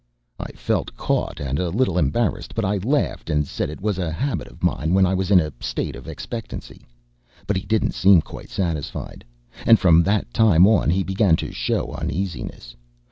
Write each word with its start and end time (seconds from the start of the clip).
I 0.39 0.51
felt 0.53 0.97
caught, 0.97 1.39
and 1.39 1.59
a 1.59 1.69
little 1.69 1.99
embarrassed; 1.99 2.55
but 2.55 2.65
I 2.65 2.77
laughed, 2.77 3.29
and 3.29 3.47
said 3.47 3.69
it 3.69 3.81
was 3.81 3.99
a 3.99 4.11
habit 4.11 4.47
of 4.47 4.63
mine 4.63 4.95
when 4.95 5.05
I 5.05 5.13
was 5.13 5.29
in 5.29 5.39
a 5.39 5.53
state 5.59 5.95
of 5.95 6.05
expenctancy. 6.07 6.81
But 7.45 7.55
he 7.55 7.67
didn't 7.67 7.91
seem 7.93 8.21
quite 8.23 8.49
satisfied; 8.49 9.23
and 9.63 9.77
from 9.79 10.01
that 10.01 10.33
time 10.33 10.65
on 10.65 10.89
he 10.89 11.03
began 11.03 11.35
to 11.35 11.51
show 11.53 11.91
uneasiness. 11.93 12.75